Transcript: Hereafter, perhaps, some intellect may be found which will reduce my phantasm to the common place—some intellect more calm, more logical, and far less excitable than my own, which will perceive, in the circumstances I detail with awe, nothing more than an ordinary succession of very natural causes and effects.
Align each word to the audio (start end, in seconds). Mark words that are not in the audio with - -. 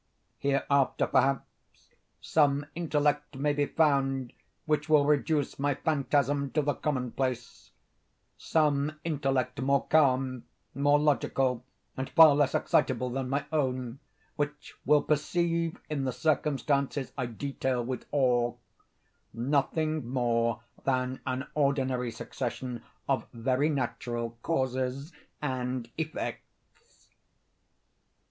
Hereafter, 0.39 1.05
perhaps, 1.05 1.91
some 2.21 2.65
intellect 2.73 3.35
may 3.35 3.53
be 3.53 3.67
found 3.67 4.33
which 4.65 4.89
will 4.89 5.05
reduce 5.05 5.59
my 5.59 5.75
phantasm 5.75 6.49
to 6.53 6.63
the 6.63 6.73
common 6.73 7.11
place—some 7.11 8.99
intellect 9.03 9.61
more 9.61 9.85
calm, 9.89 10.45
more 10.73 10.97
logical, 10.97 11.63
and 11.95 12.09
far 12.09 12.33
less 12.35 12.55
excitable 12.55 13.11
than 13.11 13.29
my 13.29 13.45
own, 13.51 13.99
which 14.37 14.73
will 14.85 15.03
perceive, 15.03 15.79
in 15.87 16.05
the 16.05 16.11
circumstances 16.11 17.11
I 17.15 17.27
detail 17.27 17.85
with 17.85 18.07
awe, 18.11 18.55
nothing 19.35 20.09
more 20.09 20.63
than 20.83 21.19
an 21.27 21.45
ordinary 21.53 22.09
succession 22.09 22.81
of 23.07 23.27
very 23.33 23.69
natural 23.69 24.35
causes 24.41 25.13
and 25.43 25.91
effects. 25.95 27.09